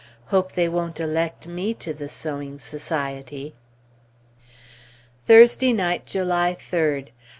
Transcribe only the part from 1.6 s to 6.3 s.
to the sewing society! Thursday night,